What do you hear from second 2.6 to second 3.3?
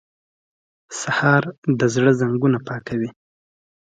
پاکوي.